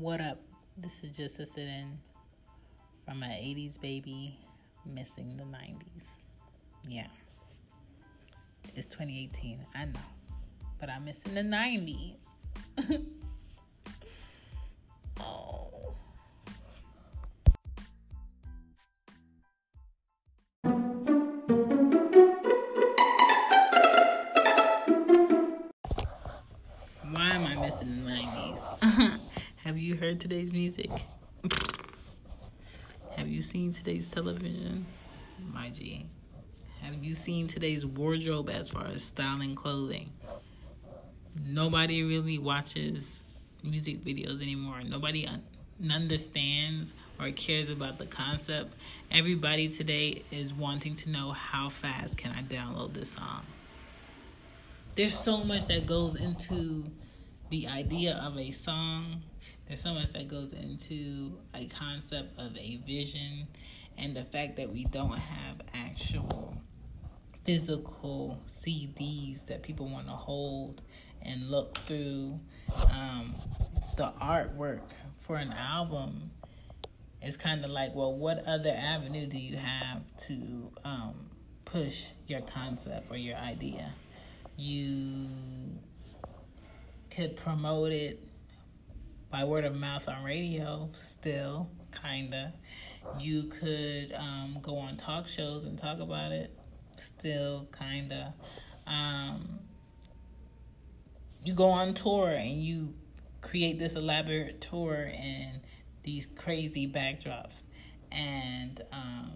[0.00, 0.40] What up?
[0.76, 1.96] This is just a sit in
[3.04, 4.36] from an 80s baby
[4.84, 6.02] missing the 90s.
[6.88, 7.06] Yeah.
[8.74, 9.60] It's 2018.
[9.72, 9.92] I know.
[10.80, 12.16] But I'm missing the 90s.
[33.84, 34.86] today's television?
[35.52, 36.06] My G.
[36.80, 40.10] Have you seen today's wardrobe as far as styling clothing?
[41.46, 43.20] Nobody really watches
[43.62, 44.80] music videos anymore.
[44.82, 45.42] Nobody un-
[45.92, 48.72] understands or cares about the concept.
[49.10, 53.42] Everybody today is wanting to know how fast can I download this song.
[54.94, 56.90] There's so much that goes into
[57.50, 59.22] the idea of a song.
[59.66, 63.46] There's so much that goes into a concept of a vision
[63.98, 66.56] and the fact that we don't have actual
[67.44, 70.82] physical CDs that people want to hold
[71.22, 72.38] and look through.
[72.90, 73.34] Um,
[73.96, 74.80] the artwork
[75.20, 76.30] for an album
[77.22, 81.14] is kind of like, well, what other avenue do you have to um,
[81.64, 83.92] push your concept or your idea?
[84.56, 85.28] You
[87.10, 88.20] could promote it
[89.30, 91.68] by word of mouth on radio, still,
[92.02, 92.52] kinda.
[93.18, 96.50] You could um, go on talk shows and talk about it,
[96.96, 98.34] still, kinda.
[98.86, 99.60] Um,
[101.44, 102.94] you go on tour and you
[103.42, 105.60] create this elaborate tour and
[106.02, 107.62] these crazy backdrops,
[108.10, 109.32] and um,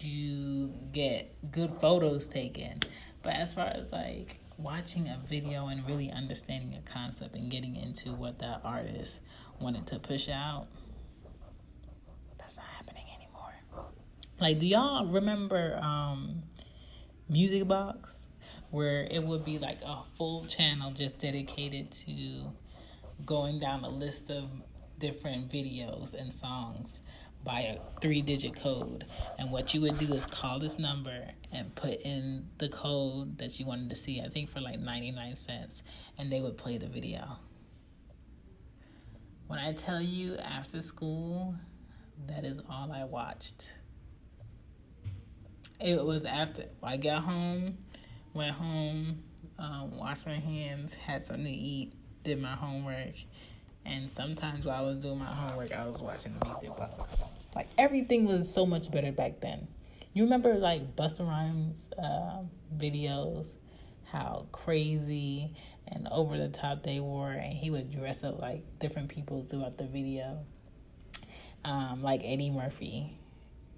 [0.00, 2.80] you get good photos taken.
[3.22, 7.76] But as far as like watching a video and really understanding a concept and getting
[7.76, 9.18] into what that artist
[9.60, 10.66] wanted to push out,
[12.38, 13.54] that's not happening anymore.
[14.40, 16.42] Like, do y'all remember um,
[17.28, 18.26] Music Box?
[18.70, 22.50] Where it would be like a full channel just dedicated to
[23.24, 24.50] going down a list of
[24.98, 26.98] different videos and songs
[27.44, 29.04] by a three digit code.
[29.38, 33.60] And what you would do is call this number and put in the code that
[33.60, 35.82] you wanted to see, I think for like 99 cents,
[36.18, 37.38] and they would play the video.
[39.46, 41.54] When I tell you after school,
[42.26, 43.70] that is all I watched.
[45.84, 47.76] It was after I got home,
[48.32, 49.22] went home,
[49.58, 51.92] um, washed my hands, had something to eat,
[52.24, 53.12] did my homework,
[53.84, 57.22] and sometimes while I was doing my homework, I was watching the music box.
[57.54, 59.68] Like everything was so much better back then.
[60.14, 62.38] You remember like Busta Rhymes uh,
[62.78, 63.48] videos,
[64.04, 65.54] how crazy
[65.88, 69.76] and over the top they were, and he would dress up like different people throughout
[69.76, 70.38] the video,
[71.66, 73.18] um, like Eddie Murphy,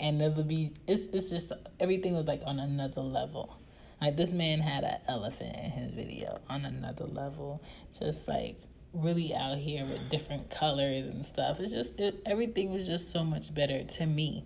[0.01, 3.59] and it would be it's it's just everything was like on another level.
[4.01, 7.62] Like this man had an elephant in his video on another level,
[7.99, 8.61] just like
[8.93, 11.61] really out here with different colors and stuff.
[11.61, 14.45] It's just it, everything was just so much better to me.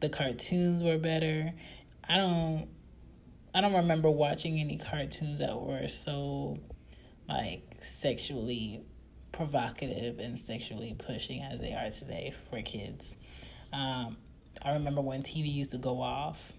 [0.00, 1.52] The cartoons were better.
[2.08, 2.68] I don't
[3.54, 6.58] I don't remember watching any cartoons that were so
[7.28, 8.82] like sexually
[9.32, 13.14] provocative and sexually pushing as they are today for kids.
[13.72, 14.16] Um,
[14.62, 16.52] I remember when TV used to go off.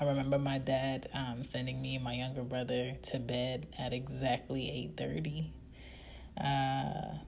[0.00, 4.70] I remember my dad um, sending me and my younger brother to bed at exactly
[4.70, 5.52] eight thirty
[6.40, 7.18] uh,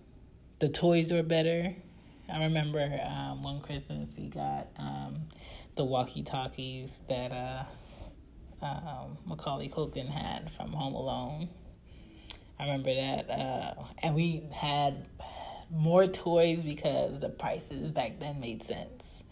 [0.58, 1.74] the toys were better.
[2.32, 5.22] I remember um, one Christmas we got um,
[5.74, 7.64] the walkie talkies that uh,
[8.62, 11.48] um, Macaulay Culkin had from Home Alone.
[12.58, 13.30] I remember that.
[13.30, 15.06] Uh, and we had
[15.70, 19.22] more toys because the prices back then made sense.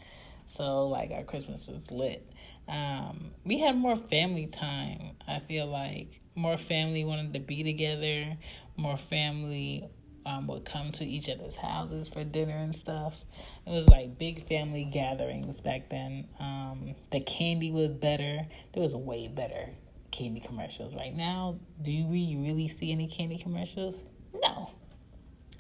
[0.49, 2.27] So, like, our Christmas was lit.
[2.69, 5.17] Um, we had more family time.
[5.27, 8.37] I feel like more family wanted to be together,
[8.77, 9.89] more family
[10.27, 13.25] um, would come to each other's houses for dinner and stuff.
[13.67, 16.29] It was like big family gatherings back then.
[16.39, 18.47] Um, the candy was better.
[18.73, 19.71] There was way better
[20.11, 20.95] candy commercials.
[20.95, 24.03] Right now, do we really see any candy commercials?
[24.35, 24.71] No.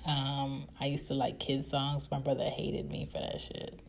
[0.05, 2.11] Um, I used to like kid songs.
[2.11, 3.81] My brother hated me for that shit.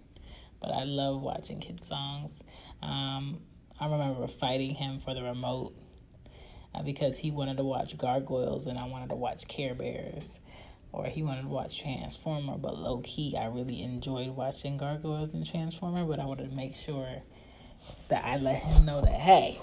[0.60, 2.42] But I love watching kid songs.
[2.82, 3.40] Um,
[3.80, 5.74] I remember fighting him for the remote
[6.76, 10.40] uh, because he wanted to watch Gargoyles and I wanted to watch Care Bears.
[10.92, 15.46] Or he wanted to watch Transformer, but low key, I really enjoyed watching Gargoyles and
[15.46, 16.04] Transformer.
[16.04, 17.22] But I wanted to make sure
[18.08, 19.62] that I let him know that hey,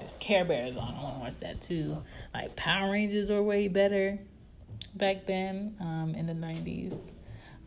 [0.00, 0.94] there's Care Bears on.
[0.96, 2.02] I want to watch that too.
[2.34, 4.18] Like Power Rangers are way better.
[4.94, 6.98] back then um, in the 90s.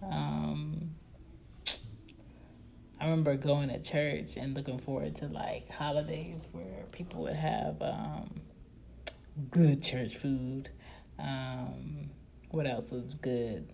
[0.04, 0.95] Um,
[3.06, 7.80] I remember going to church and looking forward to like holidays where people would have
[7.80, 8.42] um,
[9.52, 10.72] good church food.
[11.20, 12.10] Um,
[12.50, 13.72] what else was good?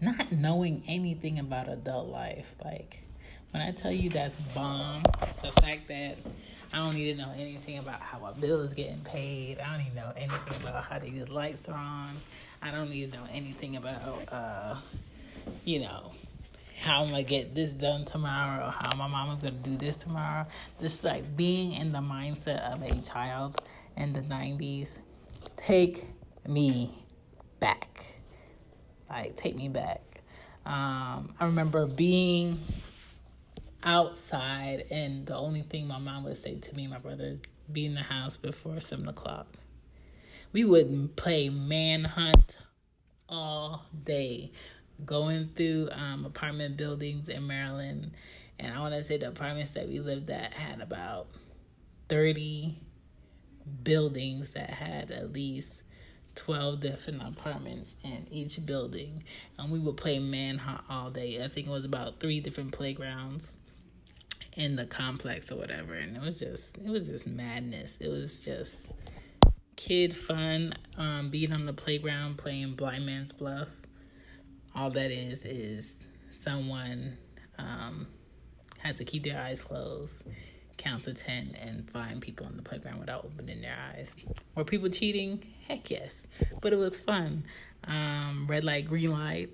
[0.00, 2.54] Not knowing anything about adult life.
[2.64, 3.02] Like,
[3.50, 5.02] when I tell you that's bomb,
[5.42, 6.18] the fact that
[6.72, 9.58] I don't need to know anything about how a bill is getting paid.
[9.58, 12.16] I don't to know anything about how these lights are on.
[12.62, 14.76] I don't need to know anything about, uh,
[15.64, 16.12] you know,
[16.80, 20.46] how am I'm gonna get this done tomorrow how my mama's gonna do this tomorrow.
[20.80, 23.60] Just like being in the mindset of a child
[23.96, 24.88] in the 90s.
[25.56, 26.06] Take
[26.46, 27.04] me
[27.60, 28.06] back.
[29.10, 30.22] Like, take me back.
[30.64, 32.58] Um, I remember being
[33.82, 37.38] outside, and the only thing my mom would say to me my brother
[37.72, 39.46] be in the house before seven o'clock.
[40.52, 42.56] We would play manhunt
[43.28, 44.52] all day,
[45.04, 48.12] going through um, apartment buildings in Maryland.
[48.58, 51.28] And I want to say the apartments that we lived at had about
[52.08, 52.76] 30
[53.84, 55.82] buildings that had at least
[56.34, 59.22] 12 different apartments in each building.
[59.58, 61.42] And we would play manhunt all day.
[61.42, 63.48] I think it was about three different playgrounds
[64.58, 68.40] in the complex or whatever and it was just it was just madness it was
[68.40, 68.80] just
[69.76, 73.68] kid fun um being on the playground playing blind man's bluff
[74.78, 75.96] all that is is
[76.40, 77.16] someone
[77.58, 78.06] um
[78.78, 80.22] has to keep their eyes closed
[80.76, 84.14] count to 10 and find people on the playground without opening their eyes
[84.54, 86.26] were people cheating heck yes
[86.60, 87.44] but it was fun
[87.84, 89.50] um red light green light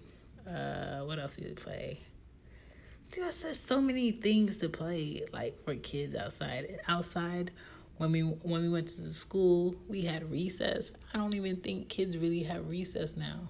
[0.47, 2.01] uh what else did we play
[3.15, 6.81] there's just so many things to play like for kids outside.
[6.89, 7.53] Outside,
[7.99, 10.91] when we when we went to the school, we had recess.
[11.13, 13.49] I don't even think kids really have recess now.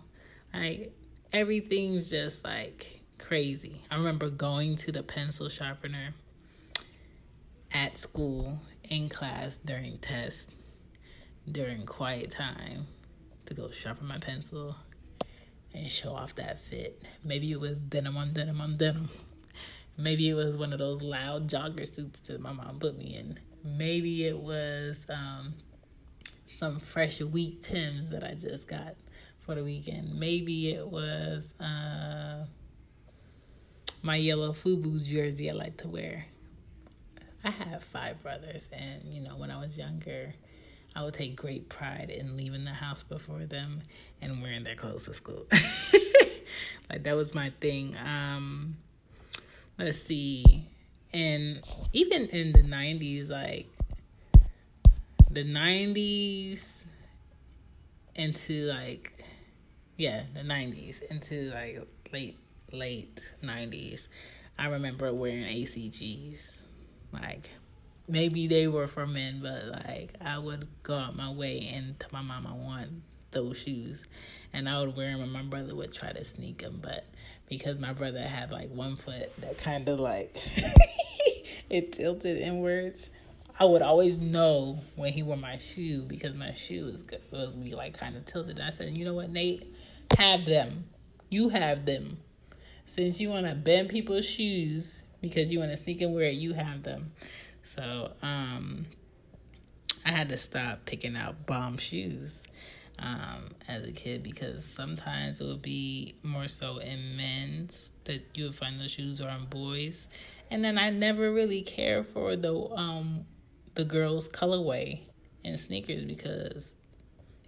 [0.53, 0.93] Like
[1.34, 3.82] everything's just like crazy.
[3.90, 6.14] I remember going to the pencil sharpener
[7.72, 10.54] at school in class during test
[11.50, 12.86] during quiet time
[13.46, 14.76] to go sharpen my pencil
[15.75, 17.02] and show off that fit.
[17.25, 19.08] Maybe it was denim on denim on denim.
[19.98, 23.38] Maybe it was one of those loud jogger suits that my mom put me in.
[23.64, 25.54] Maybe it was um,
[26.46, 28.94] some fresh wheat Tims that I just got
[29.44, 30.19] for the weekend.
[30.19, 32.44] Maybe it was uh,
[34.02, 36.26] my yellow FUBU jersey I like to wear.
[37.44, 40.32] I have five brothers, and you know, when I was younger,
[40.96, 43.82] I would take great pride in leaving the house before them
[44.23, 45.46] and wearing their clothes to school.
[46.91, 47.96] like that was my thing.
[47.99, 48.76] Um,
[49.79, 50.69] let's see
[51.14, 51.62] and
[51.93, 53.67] even in the 90s like
[55.31, 56.58] the 90s
[58.17, 59.12] into like
[59.96, 62.38] yeah the 90s into like late
[62.73, 64.02] late 90s
[64.58, 66.50] i remember wearing ACGs
[67.12, 67.50] like
[68.08, 72.11] maybe they were for men but like i would go out my way and tell
[72.12, 72.88] my mom i want
[73.31, 74.05] those shoes
[74.52, 77.05] and i would wear them and my brother would try to sneak them but
[77.49, 80.37] because my brother had like one foot that kind of like
[81.70, 83.11] it tilted inwards.
[83.59, 87.62] I would always know when he wore my shoe because my shoe was good, would
[87.62, 88.59] be like kind of tilted.
[88.59, 89.73] And I said, you know what, Nate,
[90.19, 90.84] have them.
[91.31, 92.19] You have them.
[92.87, 96.34] Since you want to bend people's shoes because you want to sneak and wear it,
[96.34, 97.13] you have them.
[97.77, 98.87] So um,
[100.05, 102.34] I had to stop picking out bomb shoes
[102.99, 108.44] um, as a kid because sometimes it would be more so in men's that you
[108.44, 110.06] would find the shoes or on boys,
[110.51, 113.27] and then I never really cared for the um
[113.74, 115.00] the girls' colorway
[115.44, 116.74] and sneakers because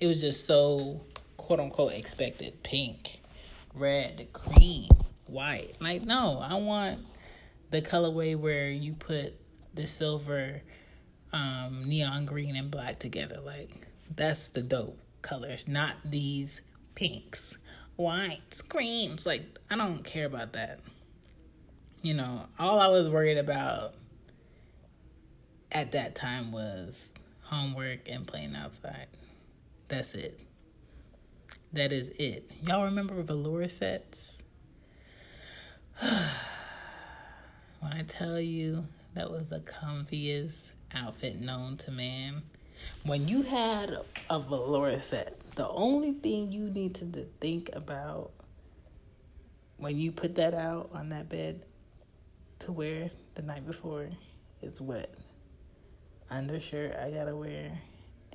[0.01, 1.01] it was just so
[1.37, 3.21] quote unquote expected pink,
[3.75, 4.89] red, cream,
[5.27, 5.77] white.
[5.81, 7.01] Like no, I want
[7.71, 9.35] the colorway where you put
[9.75, 10.63] the silver,
[11.33, 13.41] um, neon green and black together.
[13.45, 16.61] Like that's the dope colors, not these
[16.95, 17.59] pinks,
[17.97, 19.27] whites, creams.
[19.27, 20.81] Like, I don't care about that.
[22.03, 23.95] You know, all I was worried about
[25.77, 27.11] at that time was
[27.43, 29.09] homework and playing outside.
[29.89, 30.41] That's it.
[31.75, 32.51] That is it.
[32.63, 34.39] Y'all remember velour sets?
[36.01, 40.55] when I tell you that was the comfiest
[40.95, 42.41] outfit known to man,
[43.05, 43.99] when you had
[44.31, 47.05] a velour set, the only thing you need to
[47.39, 48.31] think about
[49.77, 51.67] when you put that out on that bed
[52.61, 54.09] to wear the night before
[54.63, 55.15] is what
[56.31, 57.71] undershirt I gotta wear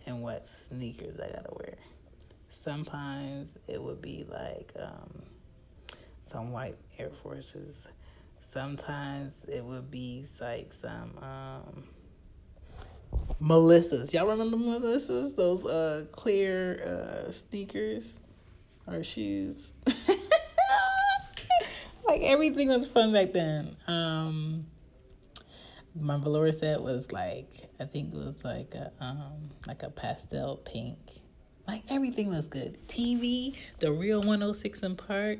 [0.05, 1.75] and what sneakers I gotta wear.
[2.49, 5.21] sometimes it would be like um,
[6.25, 7.87] some white Air Forces.
[8.51, 11.83] Sometimes it would be like some um,
[13.39, 14.13] Melissa's.
[14.13, 15.33] Y'all remember Melissa's?
[15.33, 18.19] Those uh, clear uh, sneakers
[18.87, 19.73] or shoes.
[22.05, 23.75] like everything was fun back then.
[23.87, 24.65] Um,
[25.99, 30.57] my velour set was like I think it was like a um like a pastel
[30.57, 30.97] pink.
[31.67, 32.77] Like everything was good.
[32.87, 35.39] TV, the real 106 and Park.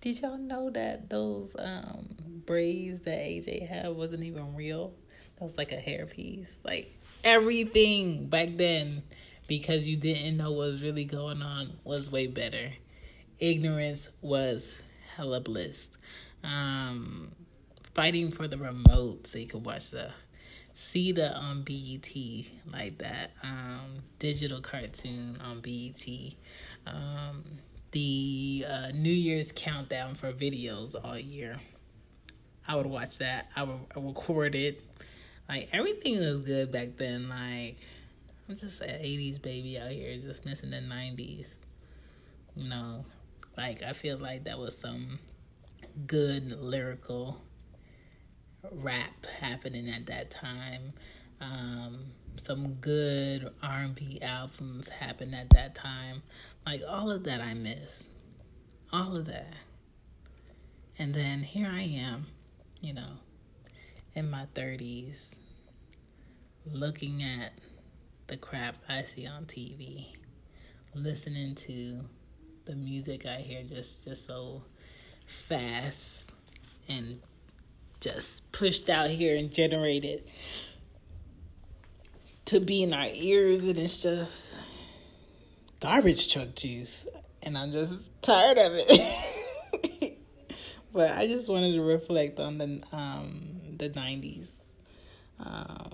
[0.00, 2.08] Did y'all know that those um
[2.46, 4.92] braids that AJ had wasn't even real?
[5.36, 6.48] That was like a hairpiece.
[6.64, 9.02] Like everything back then
[9.46, 12.70] because you didn't know what was really going on was way better.
[13.40, 14.66] Ignorance was
[15.16, 15.88] hella bliss.
[16.44, 17.32] Um
[17.94, 20.10] fighting for the remote so you could watch the
[20.74, 22.08] see the on BET
[22.72, 26.06] like that um, digital cartoon on BET.
[26.86, 27.44] Um,
[27.90, 31.56] the uh, New Year's countdown for videos all year.
[32.66, 33.48] I would watch that.
[33.56, 34.82] I would I record it.
[35.48, 37.28] Like everything was good back then.
[37.28, 37.78] Like
[38.48, 41.46] I'm just an '80s baby out here, just missing the '90s.
[42.54, 43.04] You know,
[43.56, 45.18] like I feel like that was some
[46.06, 47.40] good lyrical
[48.72, 50.92] rap happening at that time.
[51.40, 56.22] Um, some good R&B albums happened at that time.
[56.66, 58.04] Like all of that I miss.
[58.92, 59.54] All of that.
[60.98, 62.26] And then here I am,
[62.80, 63.12] you know,
[64.14, 65.30] in my 30s
[66.66, 67.52] looking at
[68.26, 70.08] the crap I see on TV,
[70.94, 72.00] listening to
[72.64, 74.62] the music I hear just just so
[75.48, 76.24] fast
[76.88, 77.20] and
[78.00, 80.22] just pushed out here and generated
[82.44, 84.54] to be in our ears and it's just
[85.80, 87.04] garbage truck juice
[87.42, 90.14] and i'm just tired of it.
[90.90, 94.46] But i just wanted to reflect on the um the 90s
[95.38, 95.90] um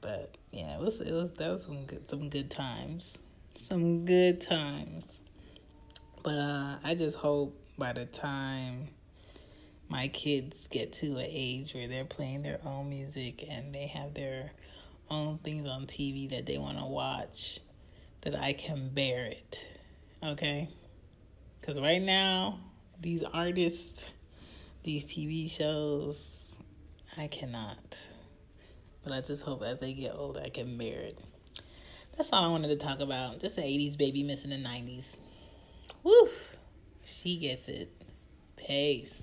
[0.00, 3.14] but yeah it was it was that was some good some good times.
[3.58, 5.06] Some good times.
[6.22, 8.88] But uh i just hope by the time
[9.88, 14.14] my kids get to an age where they're playing their own music and they have
[14.14, 14.50] their
[15.10, 17.60] own things on TV that they want to watch,
[18.22, 19.64] that I can bear it.
[20.22, 20.68] Okay?
[21.60, 22.58] Because right now,
[23.00, 24.04] these artists,
[24.82, 26.24] these TV shows,
[27.16, 27.98] I cannot.
[29.04, 31.18] But I just hope as they get older, I can bear it.
[32.16, 33.40] That's all I wanted to talk about.
[33.40, 35.14] Just an 80s baby missing the 90s.
[36.02, 36.28] Woo!
[37.04, 37.92] She gets it.
[38.56, 39.22] Peace.